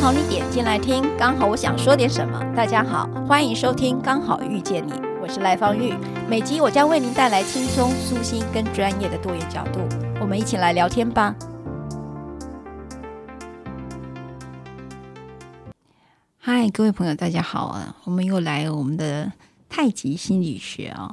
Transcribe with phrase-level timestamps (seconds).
[0.00, 2.40] 好你点进来听，刚好我想说点什么。
[2.54, 5.92] 大家好，欢迎收听《刚好遇见你》，我是赖芳玉。
[6.28, 9.80] 每集我将为您带来轻松、舒心跟专业的多元角度，
[10.20, 11.34] 我们一起来聊天吧。
[16.38, 17.96] 嗨，各位朋友，大家好啊！
[18.04, 19.32] 我们又来我们的
[19.68, 21.12] 太极心理学啊。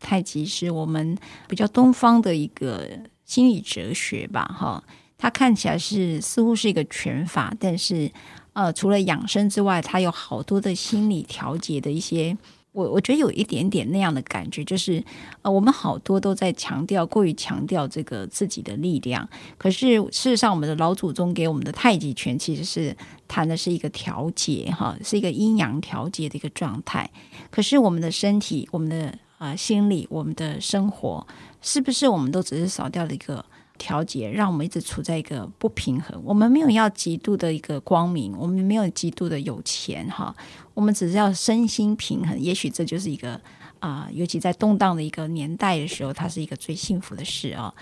[0.00, 2.86] 太极是我们比较东方的一个
[3.24, 4.82] 心理哲学吧，哈，
[5.24, 8.12] 它看起来是似乎是一个拳法，但是
[8.52, 12.36] 呃，除了养生之外，它有好多的心理调节的一些，
[12.72, 15.02] 我我觉得有一点点那样的感觉，就是
[15.40, 19.26] 呃，我们好多都在强调，过于强调这个自己的力量，
[19.56, 22.94] 可是事实上，我们的老祖宗给我们的太极拳其实是
[23.26, 27.10] 谈的是一个调节，哈，是一个阴阳调节的一个状态，
[27.50, 31.26] 可是我们的身体，我们的啊、心理，我们的生活，
[31.62, 33.42] 是不是我们都只是少掉了一个
[33.78, 36.20] 调节，让我们一直处在一个不平衡？
[36.24, 40.34] 我们没有要极度的一个光明，我们没有极度的有钱哈，
[40.74, 42.38] 我们只是要身心平衡。
[42.38, 43.40] 也许这就是一个
[43.80, 47.74] 啊、尤其在动荡的一个年代的时候，它是一个最幸福的事啊。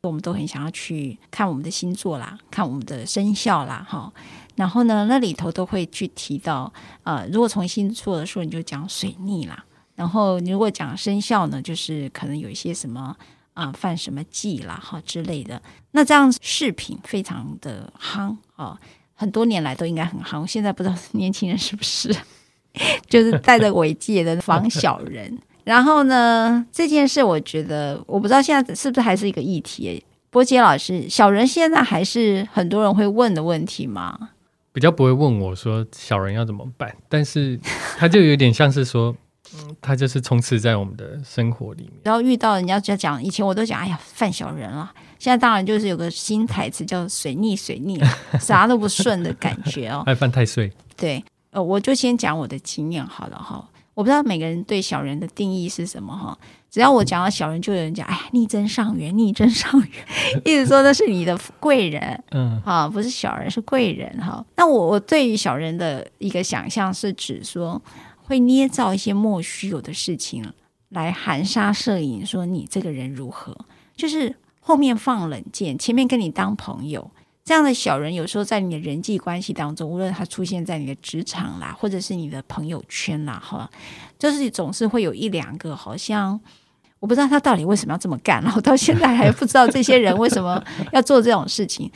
[0.00, 4.12] 我们都很想要去看我们的星座啦，看我们的生肖啦，哈。
[4.56, 6.72] 然后呢，那里头都会去提到，
[7.04, 9.64] 呃，如果从星座的时候，你就讲水逆啦。
[9.94, 13.16] 然后，如果讲生肖呢，就是可能有一些什么
[13.54, 15.62] 啊、犯什么忌啦，哈之类的。
[15.92, 18.78] 那这样饰品非常的夯啊、
[19.14, 20.44] 很多年来都应该很夯。
[20.46, 22.14] 现在不知道年轻人是不是，
[23.08, 25.38] 就是带着尾戒的防小人。
[25.62, 30.04] 然后呢，这件事我觉得，我不知道现在是不是还是一个议题。
[30.30, 34.30] 波杰老师，小人现在还是很多人会问的问题吗？
[34.72, 37.58] 比较不会问我说小人要怎么办，但是
[37.96, 39.14] 他就有点像是说。
[39.54, 41.92] 嗯，他就是充斥在我们的生活里面。
[42.04, 44.90] 然后遇到人家就讲，以前我都讲，哎呀，犯小人了。
[45.18, 47.98] 现在当然就是有个新台词叫“水逆水逆”，
[48.40, 50.02] 啥都不顺的感觉哦。
[50.06, 50.70] 爱犯太岁。
[50.96, 53.66] 对，呃，我就先讲我的经验好了哈。
[53.94, 56.36] 我不知道每个人对小人的定义是什么哈。
[56.70, 59.90] 只要我讲到小人，就有人讲，哎呀，逆增上缘，逆增上缘，
[60.44, 64.44] 意思说那是你的贵人，嗯啊，不是小人，是贵人哈。
[64.56, 67.80] 那我我对于小人的一个想象是指说。
[68.26, 70.52] 会捏造一些莫须有的事情
[70.88, 73.56] 来含沙射影，说你这个人如何，
[73.94, 77.10] 就是后面放冷箭，前面跟你当朋友。
[77.44, 83.70] 这样的小人有时候在你的人际关系当中，无论他出现在你的职场啦，或者是你的朋友圈啦，哈，
[84.18, 86.40] 就是总是会有一两个，好像
[87.00, 91.92] 我不知道他到底为什么要这么干， 然后到现在还不知道这些人为什么要做这种事情。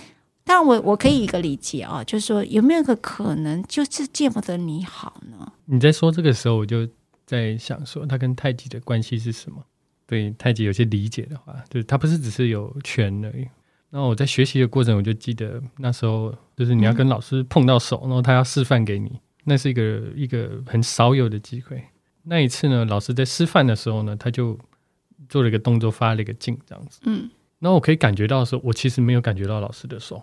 [0.48, 5.52] 但我我可以一个理解啊，就是说有没有个可能，就是见不得你好呢？
[5.66, 6.88] 你在说这个时候，我就
[7.26, 9.62] 在想说，他跟太极的关系是什么？
[10.06, 13.46] 对太极有些理解的话，就是他不是只是有拳而已。
[13.90, 21.84] 然后我在学习的过程，我就记得那时候，就是你要跟老师碰到手，嗯、然后他要示范给你，那是一个一个很少有的机会。
[22.22, 24.58] 那一次呢，老师在示范的时候呢，他就
[25.28, 27.00] 做了一个动作，发了一个劲，这样子。
[27.04, 30.22] 嗯，然后我可以感觉到的时候，我其实没有感觉到老师的手。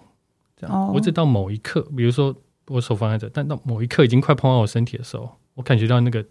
[0.56, 2.36] 这样，哦、我只到某一刻，比如说
[2.68, 6.26] 我手放在这，但到某一刻已经快碰到我身体的时候，我感觉到那个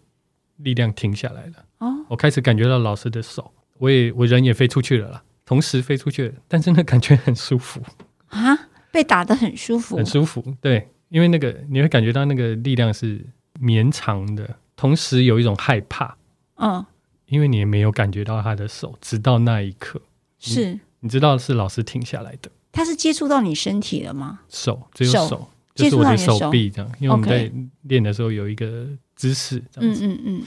[0.57, 1.53] 力量停下来了。
[1.79, 7.81] 哦，我开始感觉到老师的手，我也我人也飞出去了啦，同时飞出去了，但是那感觉很舒服。
[8.29, 10.43] 啊，被打的很舒服，很舒服。
[10.61, 13.25] 对，因为那个你会感觉到那个力量是
[13.61, 16.17] 绵长的，同时有一种害怕。
[16.57, 16.85] 嗯，
[17.27, 20.01] 因为你也没有感觉到他的手，直到那一刻，
[20.39, 20.73] 是。
[20.73, 22.51] 你，你知道是老师停下来的。
[22.75, 24.41] 他是接触到你身体了吗？
[24.49, 26.93] 手只有手，手就是我的手臂这样。
[26.99, 27.51] 因为我们在
[27.83, 30.05] 练的时候有一个姿势这样子。
[30.05, 30.43] 嗯嗯嗯。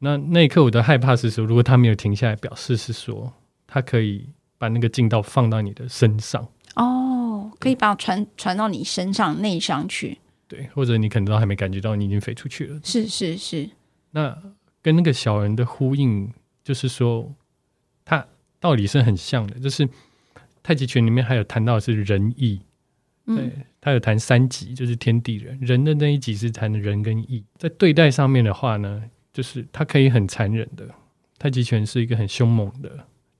[0.00, 3.32] 那那一刻我的害怕是说，如果他没有停下来，表示是说
[3.66, 4.28] 他可以
[4.58, 6.46] 把那个劲道放到你的身上。
[6.76, 10.18] 哦，可以把它传传到你身上内伤去。
[10.46, 12.78] 对，或者你可能都还没感觉到，你已经飞出去了。
[12.84, 13.70] 是是是。
[14.10, 14.36] 那
[14.82, 16.30] 跟那个小人的呼应，
[16.62, 17.34] 就是说，
[18.04, 18.26] 他
[18.58, 19.88] 道理是很像的，就是。
[20.62, 22.60] 太极拳里面还有谈到的是仁义，
[23.26, 25.58] 对，他有谈三极，就是天地人。
[25.60, 29.02] 人的那一级是谈的人跟义，在对待上面的话呢，
[29.32, 30.86] 就是他可以很残忍的。
[31.38, 32.90] 太极拳是一个很凶猛的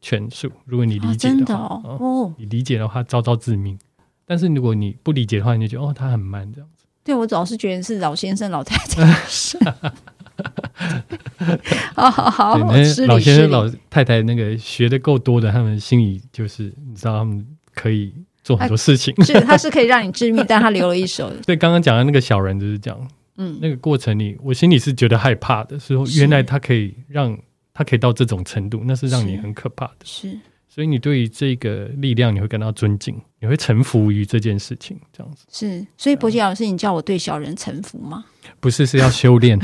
[0.01, 3.79] 拳术，如果你理解的话，哦，哦，你理解的话，招招致命。
[4.25, 6.87] 但是如果你不理解的话，你就觉得哦，他很慢这样子。
[7.05, 9.03] 对，我总是觉得是老先生、老太太
[11.95, 12.59] 好好好，
[13.07, 19.15] 老先生、老太太那个学的够多的，他们心里就是你知道，他们可以做很多事情。
[19.25, 21.31] 是，他是可以让你致命，但他留了一手。
[21.47, 23.09] 对，刚刚讲的那个小人就是这样。
[23.37, 27.39] 嗯，那个过程里，我心里是觉得害怕的，是说原来他可以让
[27.73, 29.97] 他可以到这种程度，那是让你很可怕的。
[30.05, 30.39] 是。
[30.73, 35.45] 所以你对于这个力量，你会感到尊敬，你会臣服于这件事情，这样子。
[35.51, 38.25] 是，所以伯杰老师，你叫我对小人臣服吗？
[38.61, 39.59] 不是，是要修炼。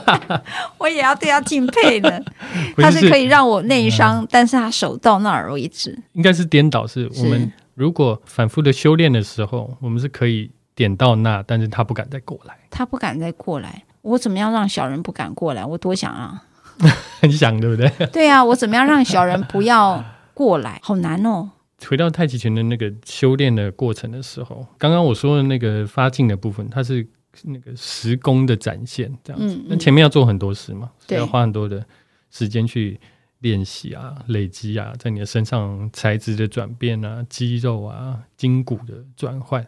[0.78, 2.24] 我也要对他敬佩的。
[2.78, 5.96] 他是可以让我内伤，但是他手到那儿为止。
[6.14, 12.56] 应该是颠倒，是我们如果反复的修炼的时候，我们是可以点到那，但是他不敢再过来。
[12.70, 15.62] 他不敢再过来，我怎么样让小人不敢过来？
[15.62, 16.44] 我多想啊，
[17.20, 17.90] 很想，对不对？
[18.06, 20.02] 对啊，我怎么样让小人不要？
[20.40, 21.50] 过来好难哦！
[21.86, 27.06] 回到太极拳的那个修炼的过程的时候，刚刚我说的那个发劲的部分，它是
[27.42, 29.54] 那个时功的展现，这样子。
[29.66, 31.84] 那、嗯嗯、前面要做很多事嘛，对，要花很多的
[32.30, 32.98] 时间去
[33.40, 39.66] 练习啊、累积啊，在你的身上材质的转变啊、肌肉啊、筋骨的转换。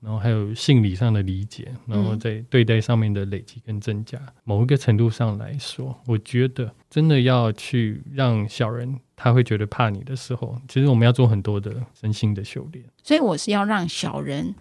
[0.00, 12.84] 然后还有心理上的理解，然后在对待上面的累积跟增加，嗯、某一个程度上来说，我觉得真的要去让小人他会觉得怕你的时候，其实我们要做很多的身心的修炼。
[13.02, 14.54] 所以我是要让小人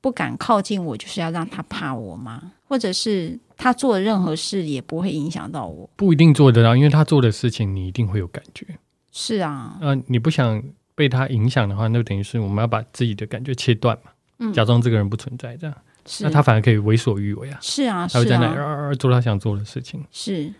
[0.00, 2.52] 不敢靠近我，就是要让他怕我吗？
[2.66, 5.88] 或者是他做的任何事也不会影响到我？
[5.96, 8.66] 不一定做得到，因为他做的事情你一定会有感觉。
[9.12, 10.62] 是啊，那、呃、你不想
[10.94, 14.10] 被他影响的话，那就等于是我们要把自己的感觉切断嘛。
[14.40, 15.76] 嗯假装这个人不存在，这样，
[16.20, 17.58] 那他反而可以为所欲为啊！
[17.62, 20.04] 是啊，他会在那做他想做的事情。
[20.10, 20.52] 是，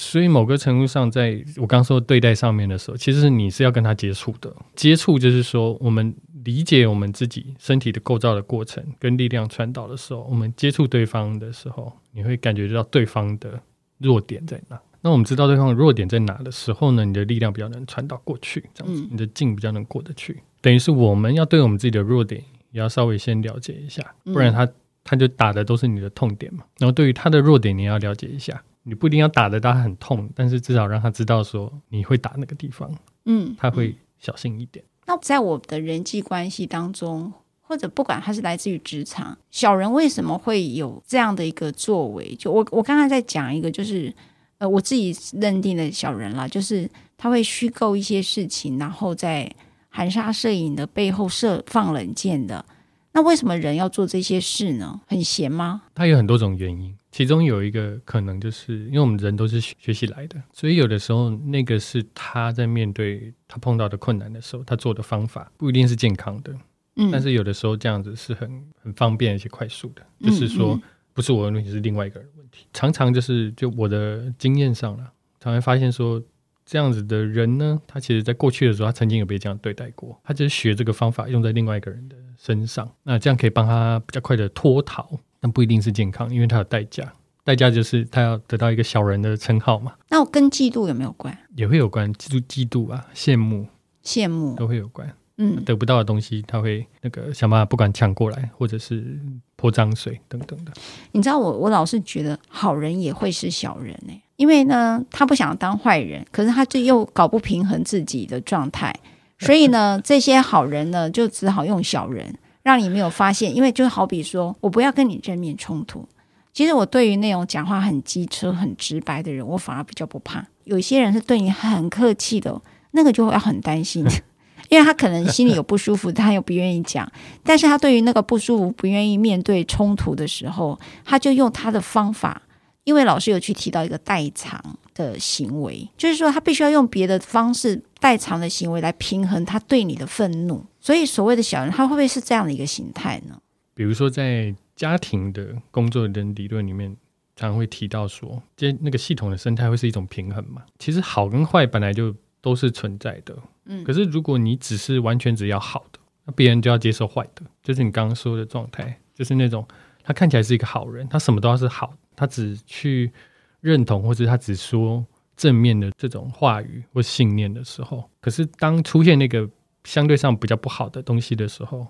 [0.00, 4.54] 所以某个程度上，在我刚说对待上面的时候，其实你是要跟他接触的。
[4.76, 6.14] 接触就是说，我们
[6.44, 13.60] 理解我们自己身体的构造的过程跟力量传导的时候，我们接触对方的时候，你会感觉到对方的
[13.98, 14.80] 弱点在哪。
[15.00, 20.40] 那我们知道对方的弱点在哪的时候呢，你的力量比较能传导过去，这样子，你的劲比较能过得去。
[20.60, 22.42] 等于是我们要对我们自己的弱点。
[22.70, 24.68] 也要稍微先了解一下，不然他、
[25.02, 26.62] 他就打的都是你的痛点嘛。
[26.78, 32.90] 然后对于他的弱点，你要了解一下，你不一定要打得他很痛，但是至少让他知道说你会打那个地方，
[33.26, 34.84] 嗯，他会小心一点。
[35.06, 42.34] 那在我的人际关系当中，或者不管他是来自于职场，小人为什么会有这样的一个作为？
[42.36, 44.12] 就我我刚才在讲一个，就是
[44.58, 49.50] 呃我自己认定的小人啦，就是他会虚构一些事情，然后在。
[49.90, 52.64] 含沙射影的背后设放冷箭的，
[53.12, 55.00] 那为什么人要做这些事呢？
[55.08, 55.82] 很闲吗？
[55.94, 66.54] 他有很多种原因，其中有一个可能就是因为我们人都是学习来的，所以有的时候那个是他在面对他碰到的困难的时候，他做的方法不一定是健康的，
[66.94, 70.80] 嗯，但是有的时候这样子是很很方便而且快速的，就是说
[71.12, 72.66] 不是我的问题，是另外一个人的问题。
[72.72, 75.02] 常常就是就我的经验上了，
[75.40, 76.22] 常常发现说。
[76.70, 80.20] 这样子的人呢，他其实在过去的时候，他曾经有被这样对待过。
[80.22, 87.12] 他就是学这个方法用在另外一个人的身上，那这样可以帮他比较快的脱逃，但不一定是健康，因为他有代价。
[87.44, 89.94] 代价就是他要得到一个小人的称号嘛。
[90.10, 91.36] 那我跟嫉妒有没有关？
[91.56, 93.66] 也会有关，嫉妒、嫉妒啊，羡慕、
[94.04, 95.10] 羡慕都会有关。
[95.38, 99.18] 嗯，得不到的东西，他会那个想办法，不管抢过来，或者是
[99.56, 100.72] 泼脏水等等的。
[101.12, 104.22] 你知道我，我老是觉得好人也会是小人呢、欸。
[104.36, 108.94] 因为呢，他不想当坏人，可是他就又搞不平衡自己的状态，
[109.38, 113.54] 所以呢，这些好人呢，就只好用小人，让你没有发现。
[113.54, 116.08] 因为就好比说，我不要跟你正面冲突。
[116.52, 120.44] 其实我对于那种讲话很机车、很直白的人，我反而比较不怕。
[120.64, 122.60] 有些人是对你很客气的，
[122.90, 124.04] 那个就要很担心，
[124.68, 127.10] 因为他可能心里有不舒服，他又不愿意讲。
[127.44, 132.42] 但是他对于那个不舒服、不愿意面对冲突的时候，他就用他的方法。
[132.84, 134.58] 因为老师有去提到一个代偿
[134.98, 140.66] 的行为，就是说他必须要用别的方式代偿的行为来平衡他对你的愤怒。
[140.80, 143.40] 所以所谓的小人，他会不会是这样的一个形态呢？
[143.74, 146.96] 比如说在家庭的工作的理论里面，
[147.36, 150.62] 常常会提到说，这那个系统的生态会是一种平衡嘛。
[150.80, 153.36] 其实好跟坏本来就都是存在的，
[153.66, 153.84] 嗯。
[153.84, 159.64] 可是如果你只是完全只要好的，那别人就要接受坏的，就是你刚刚说的状态，就是那种
[160.02, 161.94] 他看起来是一个好人，他什么都要是好。
[162.16, 163.12] 他只去
[163.60, 165.04] 认同，或者他只说
[165.36, 169.48] 正面的这种话语或信念的时候，可是当出现那个
[169.84, 171.86] 相对上比较不好的东西的时候，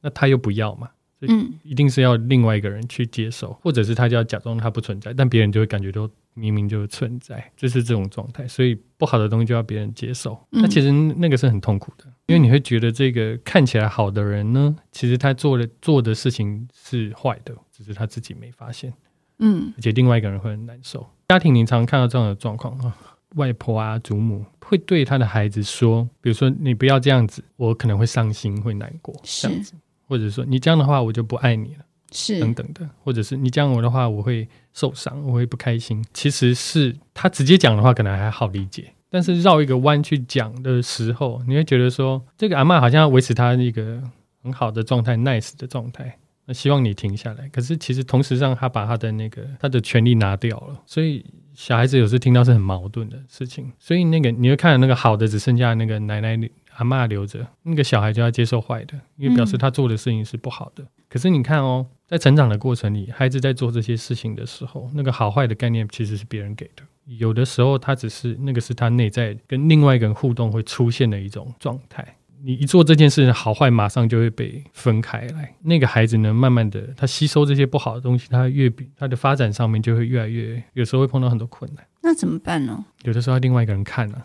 [0.00, 8.46] 那他又不要嘛，所以，一定是要另外一个人去接受，或者是他就要假装他不存在，但别人就会感觉都明明就存在，就是这种状态。
[8.46, 18.92] 所以不好的东西就要别人接受，那其实那个是很痛苦的，因为你会觉得这个看起来好的人呢，其实他做的做的事情是坏的，只是他自己没发现。
[19.40, 21.06] 嗯，而且另外一个人会很难受。
[21.28, 22.96] 家庭你常看到这样的状况啊，
[23.36, 29.74] 外婆啊、祖母会对他的孩子说，比如说你不要这样子，我可能会伤心、会难过，这样子。
[30.06, 32.40] 或者说你这样的话，我就不爱你了，是。
[32.40, 36.04] 等等的，或者是你这样我的话，我会受伤，我会不开心。
[36.12, 44.02] 其实是他直接讲的话，可能还好理解，但是绕一个弯去讲的时候，你会觉得说，这个阿嬷好像要维持他一个
[44.42, 46.18] 很好的状态，nice 的状态，
[46.50, 47.48] 那希望你停下来。
[47.50, 53.70] 可是其实同时让他把他的那个他的权利拿掉了，所以小孩子有时听到是很矛盾的事情。
[53.78, 56.36] 所以那个你会看那个好的只剩下那个奶奶。
[56.76, 60.82] 阿妈留着那个小孩就要接受坏的，因为表示他做的事情是不好的。
[60.82, 66.82] 嗯、可是你看哦，在成长的过程里，孩子在做这些事情的时候，那个好坏的概念其实是别人给的。
[67.04, 72.16] 有的时候，他只是那个是他内在跟另外一个人互动会出现的一种状态。
[72.42, 75.54] 你一做这件事，好坏马上就会被分开来。
[75.62, 81.84] 那个孩子呢，慢慢的他吸收这些不好的东西，他越比他的发展上面就会越来越，有时候会碰到很多困难。
[82.02, 82.84] 那怎么办呢？
[83.02, 84.22] 有的时候要另外一个人看啊。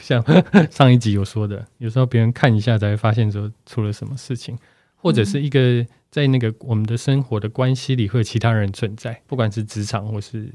[0.00, 0.24] 像
[0.68, 4.58] 上一集有说的，有时候别人看一下才会发现说出了什么事情，
[4.96, 10.52] 或者是一个在那个我们的生活的关系里会有其他人存在，不管是职场或是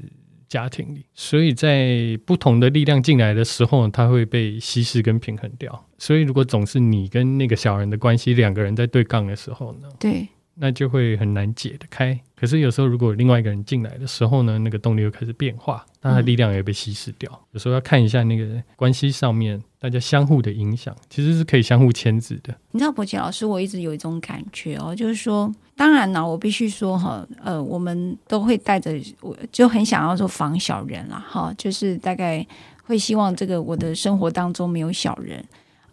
[0.54, 5.84] 家庭里，所以在不同的力量进来的时候，它会被稀释跟平衡掉。
[5.98, 9.88] 所以如果总是你跟那个小人的关系两个人在对杠的时候呢？
[9.98, 10.28] 对。
[10.54, 12.18] 那就会很难解得开。
[12.36, 17.30] 可是有时候，如果另外一个人进来的时候呢，那个动力又开始变化，那他力量也被稀释掉。
[17.52, 22.54] 有时候要看一下那个关系上面大家相互的影响，其实是可以相互牵制的。
[22.72, 28.92] 你知道，柏杰老师，我一直有一种感觉哦，就是说，当然呢，我必须说哈，呃，我们都会带着，
[29.22, 32.46] 我就很想要说防小人啦，哈，就是大概
[32.82, 35.42] 会希望这个我的生活当中没有小人。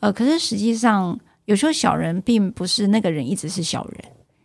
[0.02, 4.04] 呃，可是实际上，有时候小人并不是那个人一直是小人。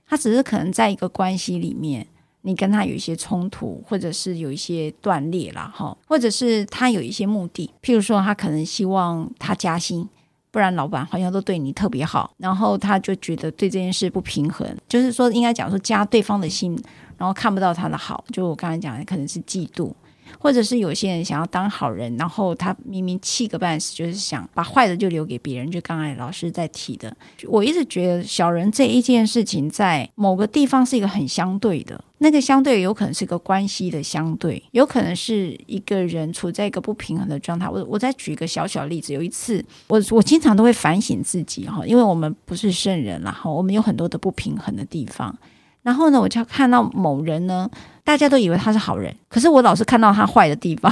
[0.08, 2.06] 他只是可能在一个关系里面，
[2.42, 10.08] 你跟他有一些冲突，或者是有一些断裂了哈，或者是他有一些目的，譬如说他可能希望他加薪，
[10.50, 16.80] 不然老板好像都对你特别好，然后他就觉得对这件事不平衡，就是说应该讲说加对方的薪，
[17.18, 19.92] 然后看不到他的好，就我刚才讲的可能是嫉妒。
[20.38, 25.70] 或者是有些人想要当好人，然后他明明气个半死，就是想把坏的就留给别人。
[25.70, 27.14] 就刚才老师在提的，
[27.48, 37.68] 我一直觉得小人这一件事情，在某个地方是一个很相对的，那个相对有可能是一个关系的相对，有可能是一个人处在一个不平衡的状态。
[37.68, 45.36] 我我再举一个小小例子，有一次我我经常都会反省自己哈，因为我们不是圣人啦哈，我们有很多的不平衡的地方。
[45.82, 47.70] 然后呢，我就看到某人呢，
[48.06, 50.90] 大家都以为他是好人，可是我老是看到他坏的地方。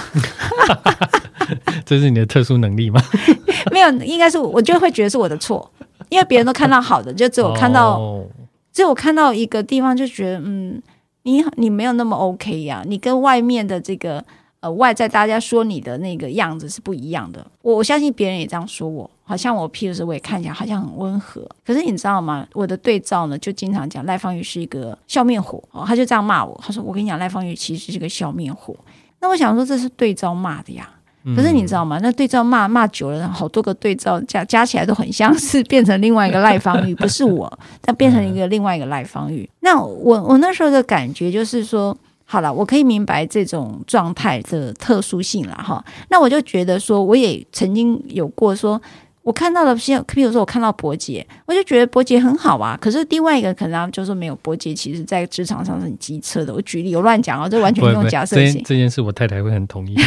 [1.86, 3.00] 这是你的特殊能力吗？
[3.70, 5.70] 没有，应该是我就会觉得是我的错，
[6.08, 8.26] 因为别人都看到好的，就只有看到，哦、
[8.72, 10.82] 只有看到一个地方，就觉得嗯，
[11.22, 14.24] 你你没有那么 OK 呀、啊，你跟外面的这个。
[14.60, 22.46] 呃，外在大家说你的那个样子是不一样的，我我相信别人也这样说我，好像我譬如说我也看起来好像很温和，可是你知道吗？
[22.52, 28.78] 我的对照呢，就经常讲赖芳玉是一个笑面虎哦，他就这样骂我，他说我跟你讲赖芳玉其实是个笑面虎，
[29.20, 30.88] 那我想说这是对照骂的呀，
[31.34, 31.98] 可是你知道吗？
[32.02, 37.50] 那对照骂骂久了，好多个对照加加起来都很像是，变成另外一个赖芳玉， 不是我，
[37.80, 39.48] 但变成一个另外一个赖芳玉。
[39.60, 41.96] 那我我那时候的感觉就是说。
[42.26, 45.84] 好了，我可以明白这种状态的特殊性了哈。
[46.08, 48.80] 那我就觉得说，我也曾经有过说，
[49.24, 52.78] 我看到了像，比如说我看到伯杰，我就觉得伯杰很好啊。
[52.80, 56.52] 可是另外一个可能就是没有伯杰，其实在职场上是很机车的。
[56.52, 58.62] 我举例，我乱讲啊，这完全用假设性。
[58.64, 59.96] 这件事我太太会很同意。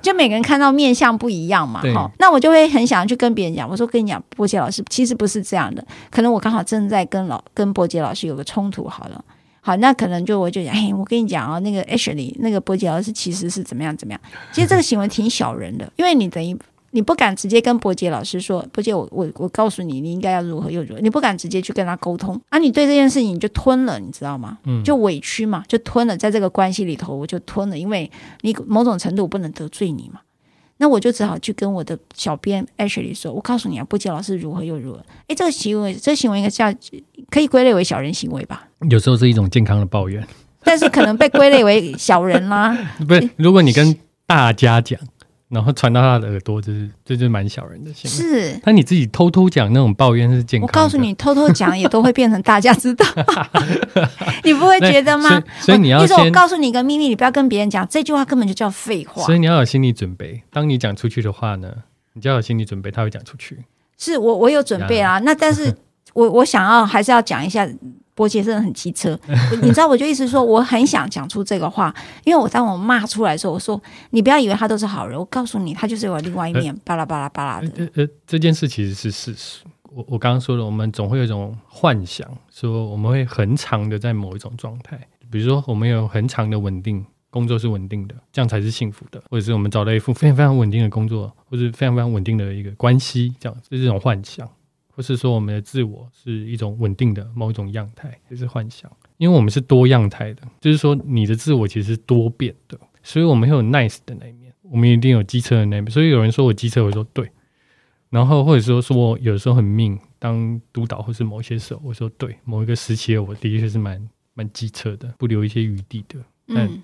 [0.00, 2.10] 就每个人看到面相不一样嘛，哈。
[2.18, 5.86] 那我就会很想去跟别人讲，我说跟你讲，柏杰老师其实不是这样的。
[6.10, 9.22] 可能我刚好正在跟老跟柏杰老师有个冲突，好了。
[9.62, 14.20] 好，那可能就我就讲，哎，我跟你讲啊，那个 Ashley 那个柏杰老师其实是怎么样怎么样。
[14.50, 16.56] 其实这个行为挺小人的，因为你等于
[16.92, 24.58] 你不敢直接跟伯杰老师说，伯杰，我我我告诉你，你应该要如何又如何，你不敢直接去跟他沟通啊，你对这件事情你就吞了，你知道吗？
[24.64, 28.10] 嗯，就委屈嘛，就吞了，在这个关系里头我就吞了，因为
[28.42, 30.20] 你某种程度不能得罪你嘛。
[30.82, 36.72] 那我就只好去跟我的小编 Ashley 说：“我告诉你啊，伯杰老师如何又如何。”诶，这个行为，这个行为应该叫
[37.28, 38.66] 可以归类为小人行为吧？
[38.88, 40.26] 有时候是一种健康的抱怨，
[40.64, 42.74] 但是可能被归类为小人啦。
[43.06, 43.94] 不是，如果你跟
[44.26, 44.98] 大家讲，
[45.50, 48.16] 然后传到他的耳朵，就是这就是蛮小人的行为。
[48.52, 50.72] 是，但你自己偷偷讲那种抱怨是健康的。
[50.72, 53.04] 我告诉你，偷偷讲也都会变成大家知道，
[54.44, 55.42] 你不会觉得吗？
[55.60, 59.24] 所以，你要先，我告诉你一个秘密，你不要跟别人讲，这句话根本就叫废话。
[59.24, 61.68] 所以你要有心理准备，当你讲出去的话呢，
[62.12, 63.58] 你就要有心理准备，他会讲出去。
[63.98, 65.18] 是我，我有准备啊。
[65.18, 65.76] 那但是
[66.14, 67.68] 我我想要还是要讲一下。
[68.20, 69.18] 伯杰真的很机车，
[69.62, 77.72] 你知道，我就意思说，我很想讲出这个话，因为我当我骂出来的时候，我说你不要以为他都是好人，我告诉你，他就是有另外一面，巴拉巴拉巴拉的。
[77.78, 79.60] 呃呃，这件事其实是事实。
[79.90, 85.00] 我我刚刚说了，我们总会有一种幻想，说我们会很长的在某一种状态，
[85.30, 94.46] 比如说我们有很长的稳定，工作是稳定的，这样才是幸福的，或者是我们找到一份非常非常稳定的工作，或者是非常非常稳定的一个关系，这样这是这种幻想。
[95.00, 105.90] 不是说我们的自我是一种稳定的某一种样态，这是幻想，因为我们是多样态的，就是说你的自我其实是多变的，所以我们会有 nice 的那一面，我们一定有机车的那一面。
[105.90, 107.30] 所以有人说我机车，我说对，
[108.10, 116.82] 然后或者说说我有时候很命，当督导或是某些时候，我说对，某一个时期的我的确是蛮蛮机车的，不留一些余地的，嗯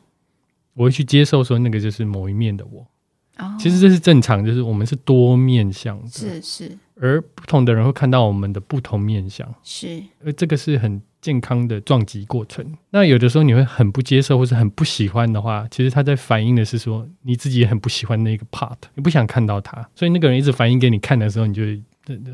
[0.72, 2.86] 我会去接受说那个就是某一面的我。
[3.58, 12.76] 其实这是正常，就是我们是多面向的，是是，而不同的人会看到我们的不同面相，是，而这个是很健康的撞击过程。
[12.90, 21.62] 那有的时候你会很不接受或者很不喜欢的话，其实他在反映的是说你自己也很不喜欢那个 part，你不想看到他，所以那个人一直反映给你看的时候，你就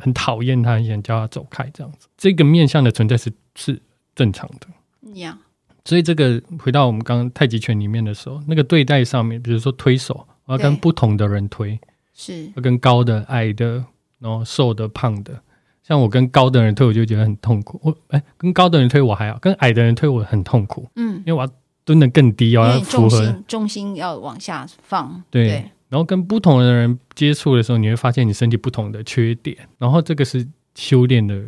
[0.00, 2.06] 很讨厌他，很想叫他走开，这样子。
[2.16, 3.80] 这个面相的存在是是
[4.14, 5.38] 正常的，呀。
[5.84, 10.28] 所以这个回到我们刚刚太极拳里面的时候，那个对待上面，比如说推手。
[10.44, 11.78] 我要跟不同的人推，
[12.12, 13.84] 是要跟高的、矮的，
[14.22, 15.42] 然后瘦的、胖的。
[15.82, 17.80] 像我跟高的人推，我就觉得很痛苦。
[17.82, 20.88] 我哎，跟高的人推我还好，跟矮的人推我很痛苦。
[20.94, 21.52] 嗯，因为我要
[21.84, 25.22] 蹲得更低，我要符合重心，重心要往下放。
[25.28, 31.42] 对，对，然后跟不同的人接触的时候，你会发现你身体不同的缺点，然后这个是修炼的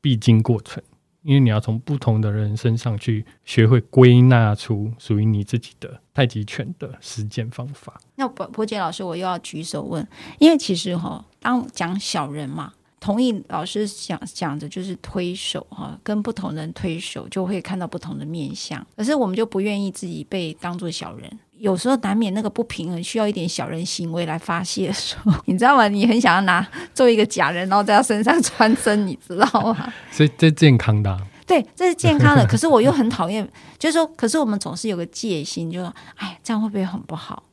[0.00, 0.82] 必经过程。
[1.22, 8.00] 因为你要从不同的人身上去学会归纳出属于你自己的太极拳的实践方法。
[8.14, 10.06] 那伯伯杰老师，我又要举手问，
[10.38, 21.38] 因为其实哈，当讲小人嘛，同意老师讲讲的就是推手哈，跟不同人推手就会看到不同的面相，可是我们就不愿意自己被当做小人。
[21.56, 25.86] 有时候难免那个不平衡，需要一点小人行为来发泄的时候， 你知道吗？
[25.86, 29.92] 你很想要拿做一个假人，然后在他身上穿针，你知道吗？
[30.10, 32.44] 所以这健康的、啊，对，这是健康的。
[32.50, 37.44] 可是我又很讨厌，就是说，可是我们总是有个戒心，就说，哎，这样会不会很不好？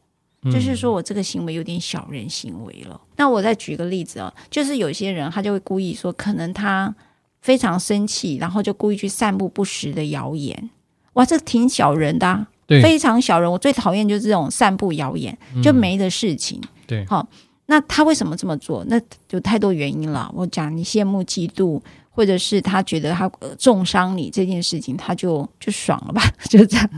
[0.52, 3.00] 就是说我这个行为有点小人行为了。
[3.16, 6.94] 那我再举个例子啊，就是有些人他就会故意说，可能他
[7.42, 10.70] 非常生气，然后就故意去散布不实的谣言。
[11.14, 12.48] 哇，这挺小人的啊。
[12.82, 16.60] 非常小人，我最讨厌就是这种散布谣言就没的事情。
[16.64, 17.28] 嗯、对，好，
[17.68, 18.84] 那他为什么这么做？
[18.88, 20.32] 那有太多原因了。
[20.34, 21.80] 我讲你羡慕嫉妒，
[22.10, 23.30] 或者是他觉得他
[23.60, 26.24] 重伤你这件事情，他就就爽了吧？
[26.50, 26.90] 就这样。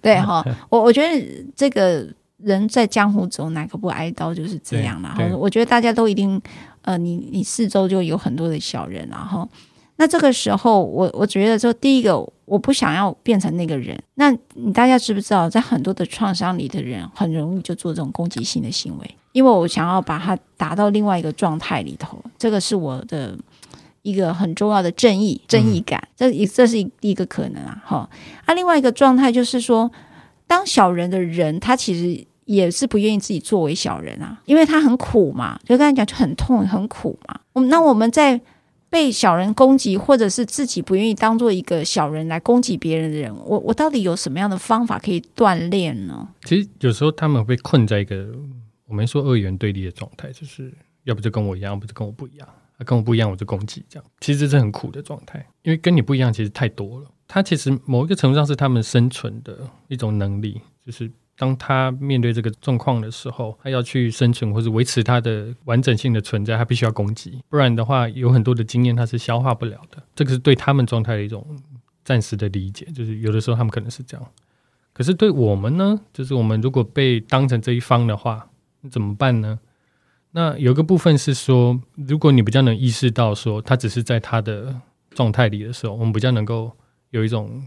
[0.00, 2.06] 对哈，我我觉得这个
[2.38, 5.14] 人在江湖走，哪个不挨刀就是这样了。
[5.18, 6.40] 然后我觉得大家都一定，
[6.82, 9.48] 呃，你你四周就有很多的小人，然后。
[9.98, 13.98] 那这个时候，我我觉得说，第一个，我不想要变成那个人。
[14.16, 22.22] 那你大家知不知道，在很多的创伤里的人，很容易就做这种攻击性的行为，因为我想要把它打到另外一个状态里头。
[22.36, 23.38] 这个是我的
[24.02, 27.82] 一个很重要的正义正义感，这一这是一个可能啊。
[27.82, 28.10] 哈，
[28.44, 29.90] 啊，另外一个状态就是说，
[30.46, 37.40] 当小人的人，他其实也是不愿意自己作为小人啊，因为他很苦嘛，就刚才讲就很痛很苦嘛。
[37.52, 38.40] 我那我们在。
[38.88, 46.26] 被小人攻击，或者是自己不愿意当做一个小人来攻击别人的人，我我到底有什么样的方法可以锻炼呢？
[46.44, 48.28] 其实有时候他们被困在一个
[48.86, 57.10] 我们说二元对立的状态，就是要不就跟我一样，要不就跟我不一样，啊，跟我不一样我就攻击，这样其实这是很苦的状态，因为跟你不一样其实太多了。
[57.28, 59.58] 他其实某一个程度上是他们生存的
[59.88, 61.10] 一种能力，就是。
[61.38, 70.02] 当他面对这个状况的时候，他要去生存或者维持他的完整性的存在，他必须要攻击，不然的话，有很多的经验他是消化不了的。
[70.14, 71.46] 这个是对他们状态的一种
[72.02, 74.26] 暂时的理解，就是有的时候他们可能是这样。
[74.94, 78.48] 可是对我们呢，就是我们如果被当成这一方的话，
[78.90, 79.58] 怎么办呢？
[80.36, 84.78] 那有个部分是说，如果你比较能意识到说他只是在他的
[85.10, 86.70] 状态里的时候，我们比较能够
[87.10, 87.66] 有一种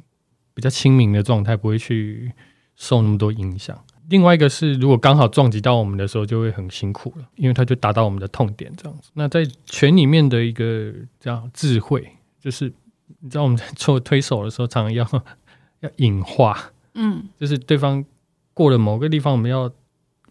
[0.54, 2.32] 比较清明的状态，不会去。
[2.82, 3.78] 受那么多影响。
[4.08, 9.12] 另外一个是，如果刚好撞击到我们的时候，就会很辛苦了，因为它就达到我们的痛点这样子。
[9.16, 12.72] 那在拳里面的一个这样智慧，就是
[13.20, 15.06] 你知道我们在做推手的时候，常常要
[15.82, 18.06] 要隐化，嗯，就是对方
[18.54, 19.70] 过了某个地方，我们要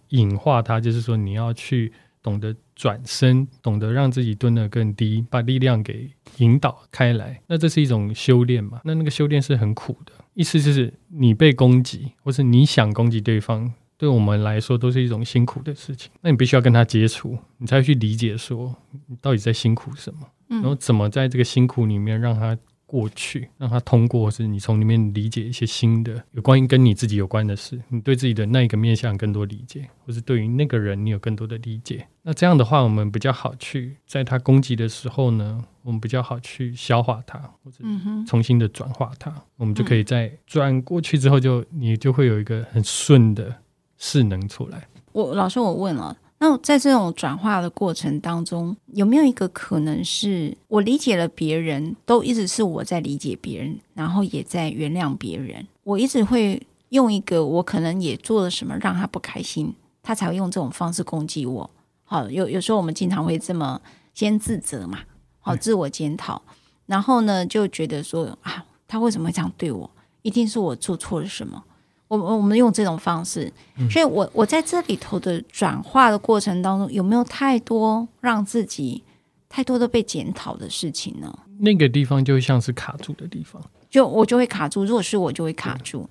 [0.09, 1.92] 隐化它，就是说你要去
[2.23, 7.41] 懂得转身，懂得让自己蹲得更低，把力量给引导开来。
[7.47, 8.81] 那这是一种修炼嘛？
[8.85, 13.73] 那那个修炼是很苦的，意思就是你被攻击，或是你想攻击对方。
[13.97, 18.73] 对我们来说都是一种辛苦的事情，那你必须要跟他接触，你才会去理解说
[19.09, 22.57] 你到底在辛苦什么，然后怎么在这个辛苦里面让他
[22.88, 32.09] 过去，让它通过，或是你从里面理解一些新的有关于跟你自己有关的事，你对自己的那一个面向更多理解，或是对于那个人你有更多的理解。
[32.22, 37.85] 那这样的话，我们比较好去在他攻击的时候呢，我们比较好去消化它，或者
[38.27, 43.55] 重新的转化它，我们就可以在转过去之后就，就你就会有一个很顺的。
[44.01, 44.87] 势能出来。
[45.11, 55.66] 我老师，我问了，那在这种转化的过程当中，有没有一个可能是我理解了别人，都一直是我在理解别人，然后也在原谅别人。
[55.83, 61.68] 我一直会用一个我可能也做了什么让他不开心，他才会用这种方式攻击我。
[62.05, 63.81] 好，有有时候我们经常会这么
[64.14, 65.01] 先自责嘛，
[65.40, 66.40] 好，自我检讨，
[66.87, 69.90] 然后呢就觉得说啊，他为什么会这样对我？
[70.22, 71.64] 一定是我做错了什么。
[72.09, 73.53] 我们我们用这种方式，
[73.90, 79.05] 所以我我在这里头的转化的过程当中，有没有太多让自己
[79.49, 81.38] 太多的被检讨的事情呢？
[81.59, 86.09] 那个地方就像是卡住的地方，就我就会卡住，如果是我就会卡住，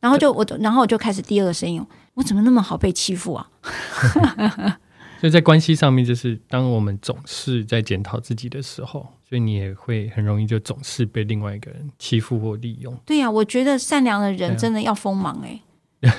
[0.00, 3.48] 然后就我然后我就开始第二个声音，我怎么那么好被欺负啊？
[5.20, 12.96] 所以在关系上面，就是当我们总是在检讨自己的时候，所以你也会很容易就总是被另外一个人欺负或利用。
[13.04, 15.60] 对呀、啊，我觉得善良的人真的要锋芒哎、
[16.02, 16.12] 欸。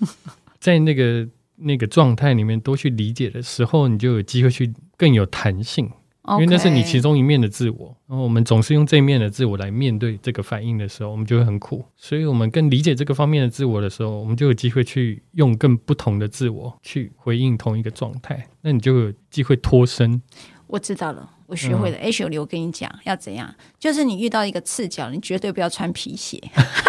[0.58, 5.90] 在那个那个状态里面，多去理解的时候，你就有机会去更有弹性。
[6.34, 11.84] 因为那是你其中一面的自我，然后我们总是用这一面的自我来面对这个反应的时候，我们就会很苦。
[11.96, 18.46] 所以，我们更理解这个方面的自我的时候，我们就有机会去用更不同的自我去回应同一个状态。
[18.62, 20.20] 那你就有机会脱身。
[20.66, 21.96] 我知道了，我学会了。
[21.96, 26.38] 哎、嗯，雪梨，我跟你讲要怎样，就是你遇到一个赤脚，你绝对不要穿皮鞋，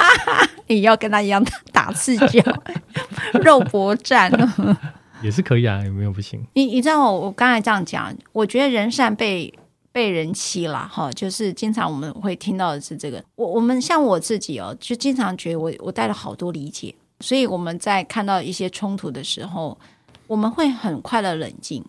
[0.67, 2.43] 你要跟他一样打赤脚，
[3.41, 4.29] 肉搏战。
[5.21, 6.41] 也是可以啊，有没有不行？
[6.53, 9.53] 你你知道我我刚才这样讲，我觉得人善被
[9.91, 13.23] 被人欺啦，哈，就是经常我们会听到的是这个。
[13.35, 19.77] 我我们像我自己哦，就经常觉得我我带了好多理解，所以我们在看到一些冲突的时候，
[20.27, 21.83] 我们会很快的冷静，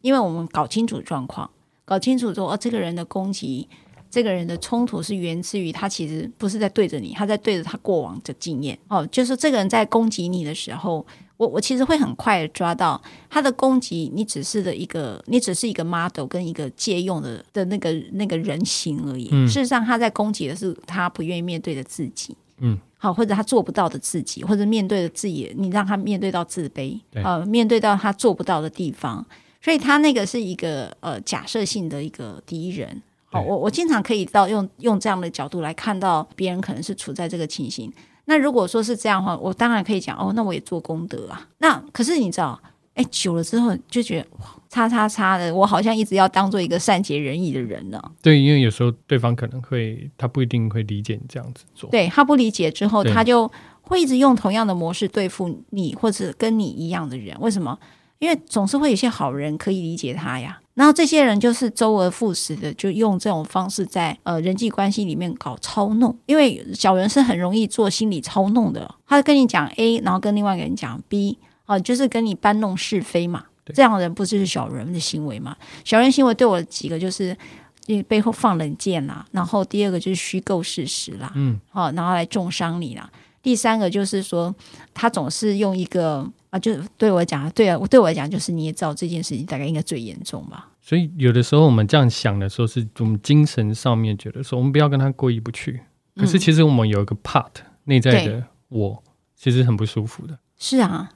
[0.00, 1.50] 因为我们搞清楚状况，
[1.84, 3.68] 搞清楚说哦，这个人的攻击，
[4.10, 11.06] 这个人的冲突是源自于他其实不是在对着你，他在对着他过往的经验哦，就是这个人在攻击你的时候。
[11.40, 13.00] 我我其实会很快的抓到
[13.30, 19.30] 他的攻击，你只是的一个，你只是一个 model 跟一个借用的的那个那个人形而已。
[19.32, 22.36] 嗯、事实上，他在攻击的是他不愿意面对的自己。
[22.58, 29.24] 嗯，好，或者他做不到的自己，或者面对的自己，你让他面对到自卑，呃，面对到他做不到的地方，
[29.62, 33.00] 所以他那个是一个呃假设性的一个敌人。
[33.32, 37.90] 好，我我经常可以到用用这样的角度来看到别人可能是处在这个情形。
[38.30, 41.48] 那如果说是这样的话，我当然可以讲哦，那我也做功德啊。
[41.58, 42.56] 那可是你知道，
[42.94, 48.00] 哎，久了之后就觉得哇，叉叉叉的，我好像一直要当做一个善解人意的人呢。
[48.22, 51.90] 对，因为有时候对方可能会，他不一定会理解你这样子做。
[51.90, 57.36] 对，他不理解之后，他就会一直用同样的模式对付你，或者跟你一样的人。
[57.40, 57.76] 为什么？
[58.20, 60.60] 因为总是会有些好人可以理解他呀。
[60.80, 66.16] 然后这些人就是周而复始的，就用这种方式在呃人际关系里面搞操弄。
[66.24, 73.44] 因为小人是很容易做心理操弄的，他跟你讲 A，然后跟另外一个人讲 B，哦、呃，就是跟你搬弄是非嘛。
[73.74, 75.54] 这样的人不就是小人的行为嘛？
[75.84, 77.36] 小人行为对我几个就是，
[77.84, 83.10] 因为背后放冷箭啦，然后第二个就是虚构事实啦，嗯，好，然后来重伤你啦。
[83.42, 84.54] 第三个就是说，
[84.94, 90.69] 他总是用一个啊，就对我讲，对啊，对我来讲就是你也知道这件事情大概应该最严重吧。
[90.82, 95.80] 所以有的时候我们这样想的时候，是我们精神上面觉得说，我们不要跟他过意不去。
[96.16, 97.50] 可是其实我们有一个 part
[97.84, 99.02] 内在的我，
[99.36, 100.38] 其实很不舒服的。
[100.58, 101.10] 是啊，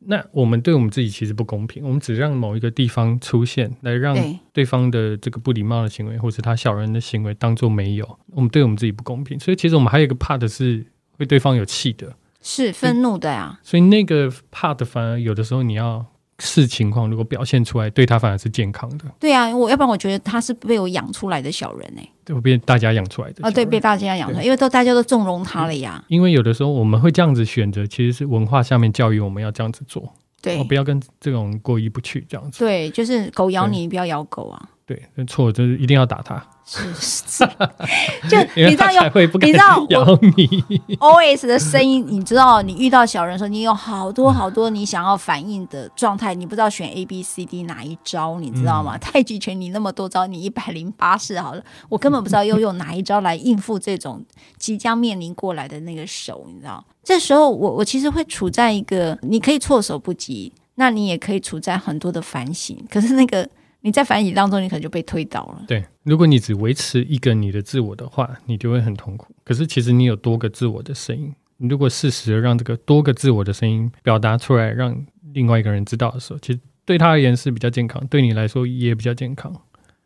[0.00, 1.82] 那我们对我们自己其实不公平。
[1.84, 4.16] 我们只让某一个地方出现，来让
[4.52, 8.18] 对方的这个不礼貌的行为，或是他小人的行为当做没有。
[8.28, 9.40] 我们对我们自己不公平。
[9.40, 13.58] 所以其实我们还有一个 part 是会对方有气的，是愤怒的呀。
[13.62, 16.06] 所以那个 part 反而有的时候你要。
[16.40, 19.04] 视情况，如果表现出来，对他反而是健康的。
[19.18, 22.12] 对啊，我要不然我觉得他是被我养出来的小人呢、欸。
[22.24, 23.44] 对，被大家养出来的。
[23.44, 26.04] 啊、哦，对，被大家养出来，因为都大家都纵容他了呀。
[26.08, 30.12] 因为有的时候我们会这样子选择，其实是文化下面教育我们要这样子做。
[30.40, 32.60] 对，不要跟这种过意不去这样子。
[32.60, 34.70] 对，就是狗咬你，不要咬狗啊。
[34.88, 36.42] 对，那错就是一定要打他。
[36.64, 37.44] 是是，
[38.26, 40.64] 就你知道有，你知道咬你。
[40.96, 48.96] OS 的声音，你知道，你遇到小人的时候，你有好多好多你想要反应的状态，你不知道选 A B C D 哪一招，你知道吗？
[48.96, 54.24] 嗯、太极拳你那么多招，你一百零八式好了，我根本不知道要用哪一招来应付这种
[54.56, 56.82] 即将面临过来的那个手，你知道？
[57.04, 63.46] 这时候我我其实会处在一个，你可以措手不及，那你也可以处在很多的反省，可是那个。
[63.80, 65.64] 你在反省当中，你可能就被推倒了。
[65.68, 69.34] 对，如果你只维持一个你的自我的话，你就会很痛苦。
[69.44, 79.52] 可是其实你有多个自我的声音，你如果适时的让这个多个自我的声音表达出来，让另外一个人知道的时候，其实对他而言是比较健康，对你来说也比较健康，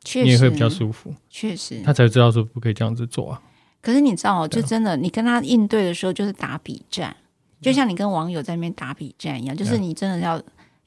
[0.05, 1.15] 确实，你也会比较舒服。
[1.31, 3.41] 确实，他才知道说不可以这样子做啊。
[3.81, 7.17] 可是你知道，就真的，你跟他应对的时候，就是打比战，
[7.61, 10.41] 就像你跟网友在那边打比战一样，就是你真的要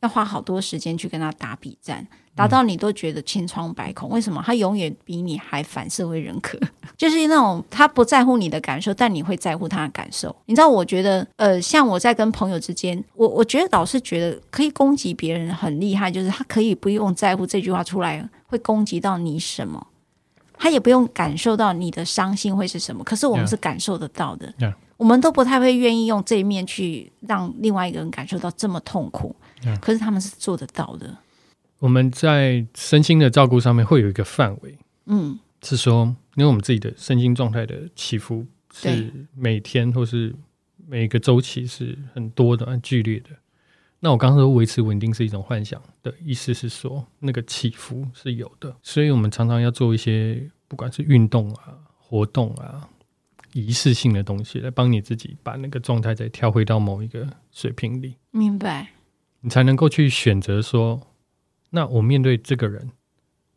[0.06, 2.08] 要花好多时间去跟他打比战。
[2.38, 4.44] 打到你都觉得千疮百孔，为什么？
[4.46, 6.60] 他永远比你还反社会人格，
[6.98, 10.36] 就是那种他不在乎你的感受，但你会在乎他的感受。
[10.46, 19.88] 你知道，我觉得，呃，像我在跟朋友之间，我我觉得老是觉得可以攻击别人很厉害，就是他可以不用在乎这句话出来会攻击到你什么，
[20.58, 23.02] 他也不用感受到你的伤心会是什么。
[23.06, 24.72] 可是我们是感受得到的，Yeah.
[24.72, 24.74] Yeah.
[24.98, 29.34] 我们都不太会愿意用这一面去让另外一个人感受到这么痛苦。
[29.82, 31.18] 可是他们是做得到的。
[31.80, 40.34] 我们在身心的照顾上面会有一个范围，嗯，是说，因为我们自己的身心状态的起伏是每天或是
[40.88, 43.30] 每个周期是很多的、很剧烈的。
[44.00, 52.88] 那我刚刚说维持稳定是一种幻想的意思是说，那个起伏是有的，所以我们常常要做一些不管是运动啊、活动啊、
[53.54, 58.16] 仪式性的东西，来帮你自己把那个状态再调回到某一个水平里。
[58.32, 58.92] 明白，
[59.46, 61.00] 你才能够去选择说。
[61.70, 62.90] 那我面对这个人，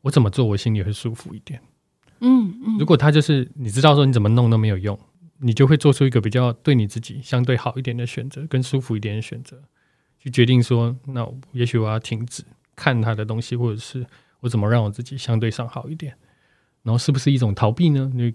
[0.03, 1.63] 我怎么做我心里会舒服一点？
[2.21, 2.77] 嗯嗯。
[2.79, 4.99] 如果他就是你知道说你怎么弄都没有用，
[5.39, 9.63] 你就会做出一个比较对你自己相对好一点的选择，更舒服一点的选择，
[10.19, 12.43] 去决定说，那也许我要停止
[12.77, 14.05] 看他的东西，或者是
[14.41, 16.15] 我怎么让我自己相对上好一点？
[16.83, 18.11] 然后是不是一种逃避呢？
[18.15, 18.35] 你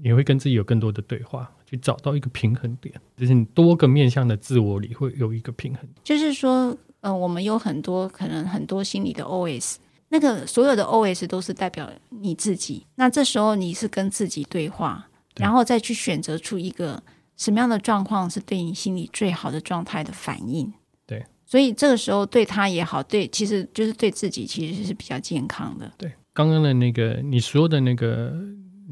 [0.00, 5.82] 你会跟自己有更多的对话，去找到一个平衡点，就是你多个面向的自我里会有一个平衡。
[6.02, 6.76] 就是说。
[7.06, 9.74] 嗯、呃，我们有很多可能很多心理的 OS，
[10.08, 12.86] 那个所有的 OS 都是代表你自己。
[12.94, 17.02] 那这时候你是跟自己对话，对然后再去选择出一个
[17.36, 20.72] 什么样的状况是对你心理最好的状态的反应。
[21.06, 25.92] 对，所以这个时候对他也好，对，其实就是对自己其实是比较健康的。
[25.98, 28.32] 对，刚刚的那个你说的那个。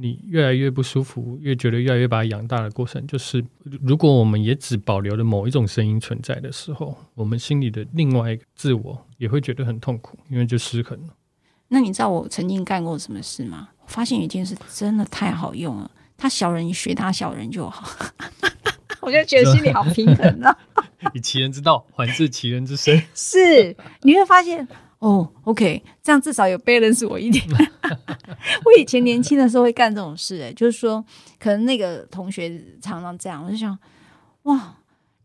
[0.03, 3.45] 你越来越不舒服，越觉得越来越把它养大的过程，就是
[3.81, 11.15] 如果我们也只保留了某一种声音存在的时候，我们心里的另外一个自我也会觉得很痛苦，因为就失衡了。
[11.69, 13.69] 那你知道我曾经干过什么事吗？
[13.79, 17.89] 我发现有一件事真的太好用了，他小人，你学他小人就好。
[19.03, 20.59] 我就觉得心里好平衡啊！
[21.15, 24.67] 以其人之道还治其人之身， 是你会发现。
[25.03, 27.45] 哦、，OK，这样至少有 balance 我一点。
[28.65, 31.05] 我以前年轻的时候会干这种事，哎，就是说，
[31.41, 32.49] 可能那个同学
[32.81, 33.77] 常常这样，我就想，
[34.45, 34.77] 哇，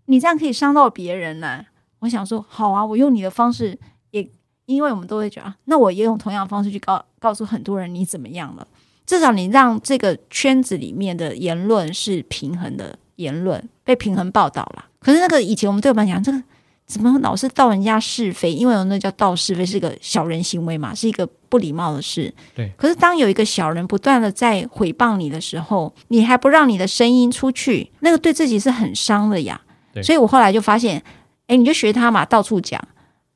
[0.06, 1.64] 你这样可以伤到别人呢。
[2.00, 3.78] 我想说，好啊，我用你的方式，
[4.10, 4.28] 也
[4.66, 8.68] 因为我们都会觉得啊，那我也用同样的方式去告告诉很多人你怎么样了。
[9.06, 14.86] 至少你让这个圈子里面的言论是平衡的言论，被平衡报道了。
[15.00, 16.42] 可是那个以前我们对我们讲这个。
[16.88, 18.54] 怎么老是道人家是非？
[18.54, 22.34] 因为有那叫道是非，是个小人行为嘛，是一个不礼貌的事。
[22.56, 22.72] 对。
[22.78, 29.60] 可是当有一个小人不断的在诽谤你的时候，你还不让你的声音出去，那个对自己是很伤的呀。
[29.94, 30.02] 对。
[30.02, 31.04] 所以我后来就发现，
[31.48, 32.82] 哎，你就学他嘛，到处讲，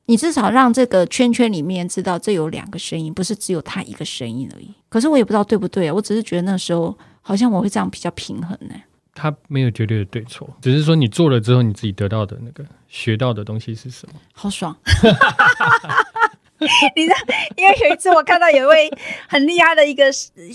[0.06, 4.74] 你至少让这个圈圈里面知道这有两个声音，不是只有他一个声音而已。
[4.88, 8.74] 可是我也不知道对不对啊，我只是觉得那时候好像我会这样比较平衡呢。
[9.22, 14.14] 他没有绝对的对错，只是说你做了之后，你自己得到的那个学到的东西是什么？
[14.32, 14.76] 好爽！
[16.96, 17.16] 你知道，
[17.56, 18.90] 因为有一次我看到有一位
[19.28, 20.06] 很厉害的一个，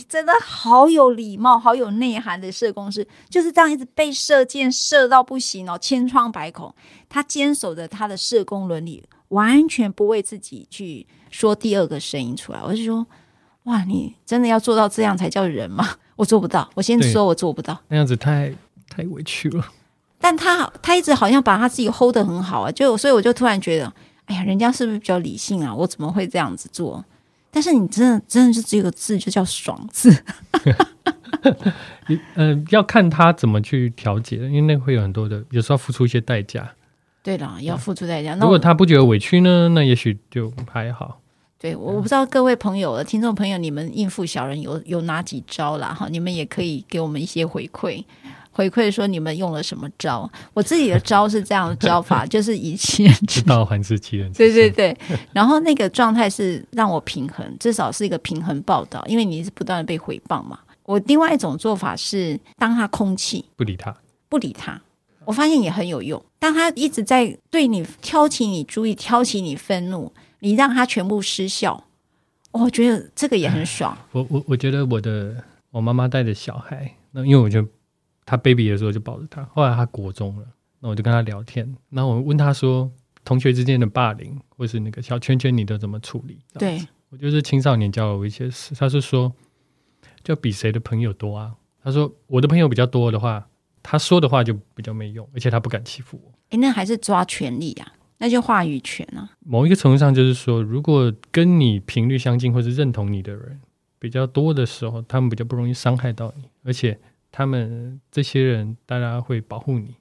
[0.09, 6.75] 真的好有礼貌、好有内涵的社工师，就是这样一直被射箭射到不行哦，千疮百孔。
[7.07, 12.59] 他坚守着他的社工伦理，完全不为自己去说第二个声音出来。
[12.61, 13.07] 我就说，
[13.63, 15.95] 哇，你真的要做到这样才叫人吗？
[16.17, 18.53] 我做不到，我先说我做不到，那样子太
[18.89, 19.65] 太委屈了。
[20.19, 23.93] 但他他一直好像把他自己 hold 得很好啊，就所以我就突然觉得，
[24.25, 25.73] 哎呀，人家是不是比较理性啊？
[25.73, 27.05] 我怎么会这样子做？
[27.49, 30.11] 但是你真的真的是只有个字，就叫爽字。
[32.07, 36.67] 你呃，要看他怎么去调节，因为那会有很多的，有时候要付出一些代价。
[37.23, 38.35] 对了，要付出代价。
[38.35, 41.19] 如果他不觉得委屈呢，那也许就还好。
[41.59, 45.91] 对，我不知道各位朋友、听众朋友，你们应付小人有有哪几招啦？
[45.91, 48.03] 哈，你们也可以给我们一些回馈，
[48.51, 50.29] 回馈说你们用了什么招。
[50.53, 54.97] 我自己的招是这样的招法， 就是以其人之道还治其人之对对对，
[55.33, 60.59] 然后那个状态是让我平衡，至少是一个平衡报道，因为你是不断的被回报嘛。
[60.83, 63.93] 我另外一种做法是，当他空气，不理他，
[64.29, 64.79] 不理他，
[65.25, 66.23] 我发现也很有用。
[66.37, 70.13] 当他一直在对你挑起你注意，挑起你愤怒。
[70.39, 71.85] 你让他全部失效，
[72.51, 73.97] 我觉得这个也很爽。
[74.11, 77.67] 我我我觉得我的我妈妈带的小孩，那因为我觉得
[78.25, 80.45] 他 baby 的时候就抱着他，后来他国中了，
[80.79, 82.89] 那我就跟他聊天，然后我问他说，
[83.23, 86.39] 同学之间的霸凌或是那个小圈圈，你都怎么处理？
[86.57, 88.75] 对，我就是青少年教我一些事。
[88.75, 89.31] 他是说，
[90.23, 91.55] 就比谁的朋友多啊。
[91.83, 93.47] 他说我的朋友比较多的话，
[93.81, 96.31] 他说的话就比较没用，而且他不敢欺负我。
[96.49, 97.93] 诶，那还是抓权力啊。
[98.19, 99.29] 那就话语权啊。
[99.45, 103.59] 某一个程度上，就是说，如果跟你频率相近或是认同你的人
[103.99, 106.99] 比较多的时候，他们比较不容易伤害到你，而且
[107.31, 109.95] 他们这些人，大家会保护你，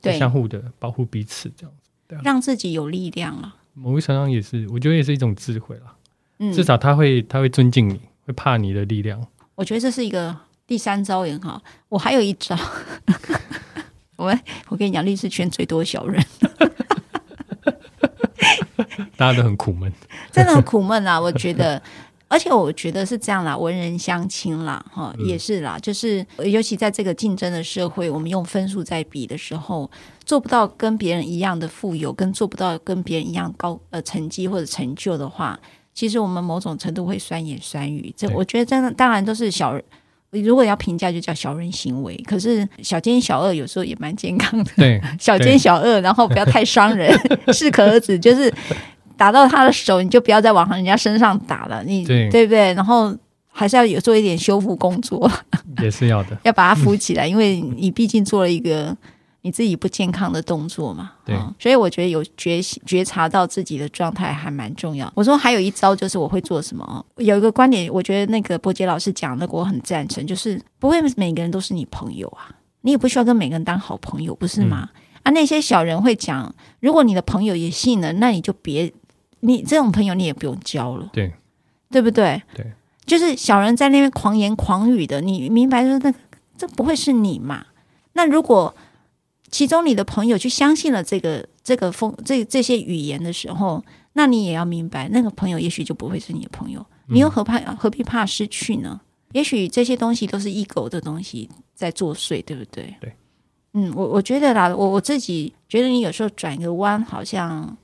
[0.00, 3.56] 对，相互的保护彼此，这样子，对啊，让自己有力量了。
[3.74, 5.96] 某一个程度上也是，我觉得也是一种智慧了。
[6.38, 9.26] 嗯，至少他会，他会尊敬你，会怕你的力量。
[9.54, 10.34] 我觉得这是一个
[10.66, 11.62] 第三招也很好。
[11.88, 12.56] 我还有一招，
[14.16, 14.34] 我
[14.68, 16.22] 我跟你讲，律师圈最多小人。
[19.16, 19.92] 大家都很苦闷，
[20.32, 21.20] 真的很苦闷啊！
[21.20, 21.80] 我觉得，
[22.28, 29.90] 而且我觉得是这样啦，文人相亲啦，哈，也是啦，就是尤其在这个竞争的社会，我们用分数在比的时候，
[30.24, 35.58] 做不到跟别人一样的富有，跟做不到跟别人一样高呃成绩或者成就的话，
[35.94, 38.12] 其实我们某种程度会酸言酸语。
[38.16, 39.84] 这我觉得真的，当然都是小人。
[40.40, 42.16] 如果要评价，就叫小人行为。
[42.26, 44.70] 可是小奸小恶有时候也蛮健康的。
[44.76, 47.14] 对， 小奸小恶，然后不要太伤人，
[47.52, 48.18] 适可而止。
[48.18, 48.52] 就是
[49.16, 51.84] 打到他的手，你就不要再往人家身上打了。
[51.84, 52.72] 你对，对不对？
[52.74, 53.14] 然后
[53.50, 55.30] 还是要有做一点修复工作，
[55.82, 58.96] 也是要的， 要把它扶起来，因为你毕竟做了一个。
[59.42, 61.12] 你自己不健康的动作嘛？
[61.24, 65.12] 对、哦，所以我觉得有觉觉察到自己的状态还蛮重要。
[65.14, 67.04] 我说还有一招就是我会做什么？
[67.16, 74.88] 有一个观点，我觉得那个伯杰老师讲的，我很赞成，就是不会每个人都是你朋友啊，你也不需要跟每个人当好朋友，不是吗？
[74.92, 78.92] 嗯、啊，那些小人会讲，如果你的朋友也信了，那你就别
[79.40, 81.32] 你这种朋友你也不用交了，对，
[81.90, 82.40] 对不对？
[82.54, 82.64] 对，
[83.04, 86.14] 就是小人在那边狂言狂语的，你明白说那
[86.56, 87.66] 这不会是你嘛？
[88.12, 88.72] 那如果
[89.52, 93.84] 其中你的朋友去相信了这个这个风这这些语言的时候，
[94.14, 96.84] 那你也要明白，那个朋友也许就不会是你的朋友。
[97.06, 99.00] 你又何怕何必怕失去呢？
[99.32, 102.94] 也许这些东西都是 ego 的东西在作祟，对不对？
[103.00, 103.12] 对，
[103.74, 107.76] 嗯，我我觉得啦，我我自己觉得你有时候转个弯，好像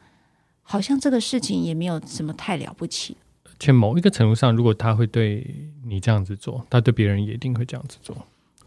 [0.62, 3.16] 好像这个事情也没有什么太了不起。
[3.58, 8.16] 且某一个程度上，如果他会对你这样子做，他对别人也一定会这样子做。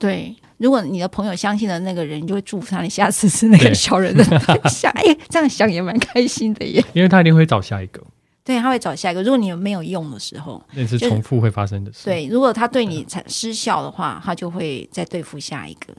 [0.02, 4.24] 对，如果你的朋友相信了那个人，你就会祝福他，你下次是那个小人的
[4.68, 4.90] 下。
[4.98, 6.84] 哎，这样想也蛮开心的耶。
[6.94, 8.02] 因为他一定会找下一个。
[8.44, 9.22] 对，他会找下一个。
[9.22, 12.06] 如果你没有用的时候，那是重复会发生的事。
[12.06, 15.94] 对，如果他对你才失效的话，他就会再对付下一个。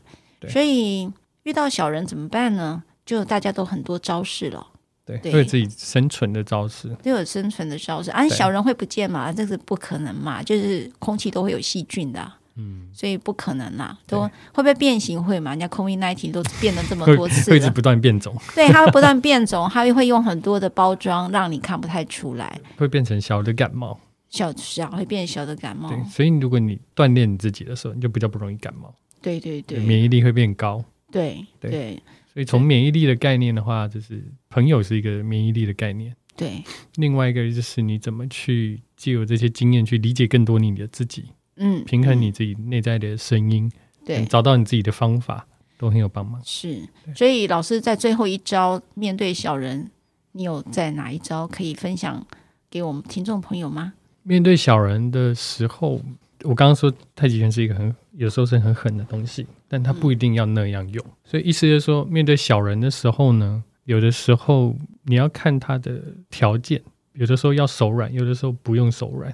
[0.49, 1.09] 所以
[1.45, 2.83] 遇到小人怎么办呢？
[3.07, 4.67] 就大家都很多招式了。
[5.07, 8.11] 对，都有自己生存的招式，都有生存的招式。
[8.11, 9.33] 啊，小人会不见嘛？
[9.33, 10.43] 这是不可能嘛？
[10.43, 12.37] 就是空气都会有细菌的啊。
[12.57, 15.23] 嗯，所以不可能啦，都会不会变形？
[15.23, 15.53] 会嘛？
[15.53, 18.37] 人家 COVID-19 都变了这么多次，会一直不断变种。
[18.55, 22.61] 对，它会不断变种， 它会用很多的包装，让你看不太出来。
[22.77, 25.89] 会变成小的感冒，小小会变小的感冒。
[25.89, 28.95] 对，所以如果你锻炼你自己的时候，你就比较不容易感冒。
[29.21, 30.85] 对对对，免疫力会变高。
[31.11, 36.15] 对对，对，所以从免疫力的概念的话，就是朋友是一个免疫力的概念。
[36.35, 36.65] 对，
[36.97, 41.27] 另外一个就是你怎么去借由这些经验去理解更多你的自己。
[41.57, 43.71] 嗯，平衡你自己内在的声音，
[44.07, 45.47] 对，找到你自己的方法，
[45.79, 46.41] 都很有帮忙。
[46.43, 49.91] 是，所以老师在最后一招面对小人，
[50.33, 52.27] 你有在哪一招可以分享
[52.71, 53.93] 给我们听众朋友吗？
[54.23, 56.01] 面对小人的时候，
[56.43, 61.05] 我刚刚说太极拳是一个很有时候是很狠的东西，但它不一定要那样用。
[61.07, 66.81] 嗯、所以意思就是说，面对小人的时候呢，有的时候你要看他的条件，
[67.13, 69.31] 有的时候要手软，有的时候不用手软，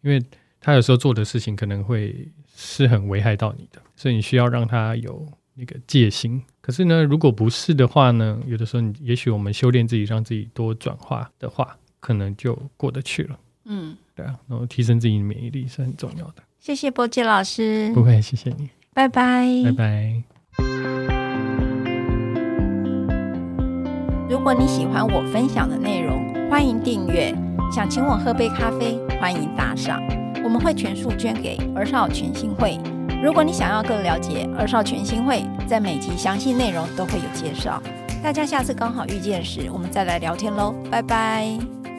[0.00, 0.20] 因为。
[0.62, 6.40] 他有时候做的事情可能会是很危害到你的，所以你需要让他有那个戒心。
[6.60, 13.38] 可是呢，如果不是的话呢，有的时候你也许我们修炼自己，让自己多转化的话，可能就过得去了。
[13.64, 16.34] 嗯，对啊，然后提升自己的免疫力是很重要的。
[16.60, 20.22] 谢谢波杰老师，不会，谢谢你，拜拜，拜拜。
[24.30, 27.34] 如果你喜欢我分享的内容，欢迎订阅。
[27.72, 30.00] 想请我喝杯咖啡，欢迎打赏，
[30.42, 32.78] 我们会全数捐给儿少全心会。
[33.22, 37.80] 如果你想要更了解儿少全心会，在每集详细内容都会有介绍。
[38.22, 41.91] 大家下次刚好遇见时，我们再来聊天喽，拜拜。